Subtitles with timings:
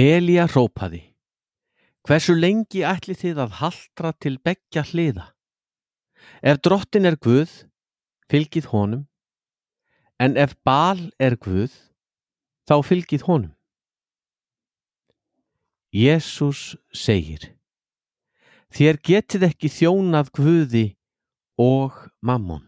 [0.00, 1.02] Elía hrópaði:
[2.08, 5.26] Hversu lengi ætlið þið að haltra til beggja hliða?
[6.40, 7.52] Ef drottin er Guð,
[8.32, 9.02] fylgið honum,
[10.16, 11.74] en ef Bal er Guð,
[12.64, 13.52] þá fylgið honum.
[15.92, 17.50] Jésús segir:
[18.72, 20.86] Þér getið ekki þjónað Guði
[21.60, 22.64] og mammon.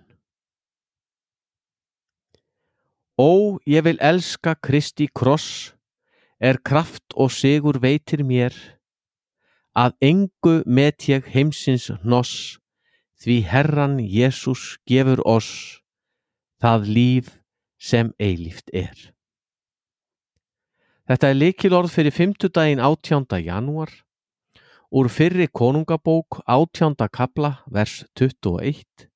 [3.16, 5.72] Ó, ég vil elska Kristi kross,
[6.42, 8.54] er kraft og sigur veitir mér,
[9.78, 12.58] að engu met ég heimsins hnoss,
[13.22, 15.78] því Herran Jésús gefur oss
[16.58, 17.30] það líf
[17.78, 19.12] sem eilíft er.
[21.06, 23.38] Þetta er likilorð fyrir fymtudaginn 18.
[23.46, 23.94] janúar
[24.90, 26.98] úr fyrri konungabók 18.
[27.10, 29.08] kabla vers 21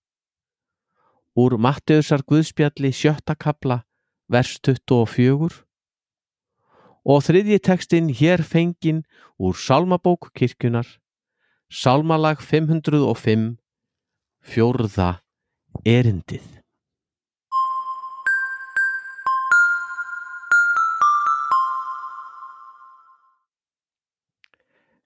[1.37, 3.35] úr Matteusar Guðspjalli 7.
[3.39, 3.83] kabla
[4.31, 5.66] vers 24
[7.07, 9.05] og þriðji tekstinn hér fenginn
[9.39, 10.89] úr Salmabók kirkjunar,
[11.71, 13.57] Salmalag 505,
[14.43, 15.21] fjórða
[15.87, 16.45] erindið.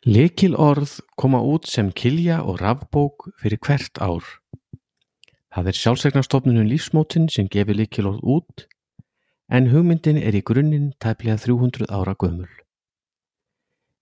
[0.09, 4.25] Lekil orð koma út sem kilja og rafbók fyrir hvert ár.
[5.53, 8.65] Það er sjálfsegnarstofnunum lífsmótin sem gefur lekil orð út
[9.51, 12.51] en hugmyndin er í grunninn tæplega 300 ára gömul.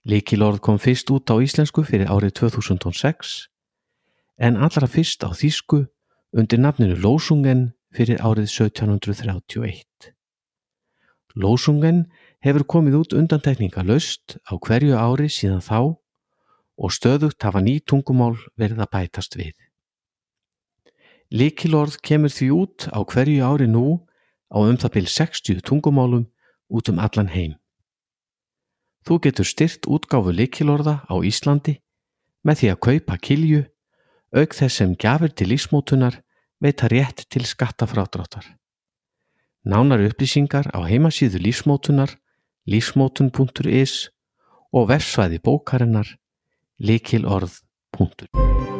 [0.08, 3.48] Líkilorð kom fyrst út á íslensku fyrir árið 2006
[4.38, 5.86] en allra fyrst á þýsku
[6.36, 10.12] undir nafninu Lósungen fyrir árið 1731.
[11.34, 12.06] Lósungen
[12.44, 15.96] hefur komið út undantekninga löst á hverju ári síðan þá
[16.78, 19.56] og stöðugt hafa ný tungumál verið að bætast við.
[21.32, 24.07] Líkilorð kemur því út á hverju ári nú
[24.52, 26.26] á um það byrj 60 tungumálum
[26.68, 27.56] út um allan heim.
[29.04, 31.78] Þú getur styrt útgáfu likilorða á Íslandi
[32.44, 33.62] með því að kaupa kilju,
[34.36, 36.20] auk þess sem gafir til lífsmótunar
[36.60, 38.44] veita rétt til skattafrádráttar.
[39.64, 42.16] Nánar upplýsingar á heimasíðu lífsmótunar,
[42.68, 44.10] lífsmótun.is
[44.72, 46.16] og versvæði bókarinnar
[46.78, 48.77] likilorð.is